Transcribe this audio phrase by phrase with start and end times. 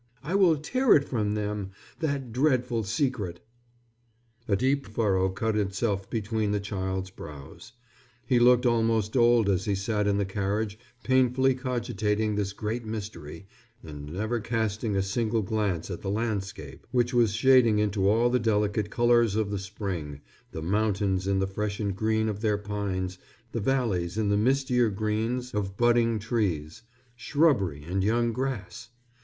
[0.23, 1.69] I will tear it from them,
[1.99, 3.39] that dreadful secret!"
[4.47, 7.73] A deep furrow cut itself between the child's brows.
[8.25, 13.45] He looked almost old as he sat in the carriage painfully cogitating this great mystery
[13.83, 18.39] and never casting a single glance at the landscape, which was shading into all the
[18.39, 20.21] delicate colors of the spring,
[20.51, 23.19] the mountains in the freshened green of their pines,
[23.51, 26.81] the valleys in the mistier greens of budding trees,
[27.15, 28.89] shrubbery and young grass.